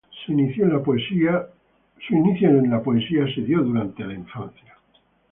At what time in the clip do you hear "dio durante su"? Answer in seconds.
3.43-4.09